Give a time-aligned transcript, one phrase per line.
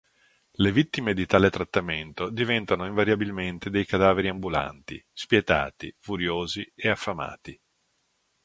[0.55, 7.61] Le vittime di tale trattamento diventano invariabilmente dei cadaveri ambulanti, spietati, furiosi e affamati.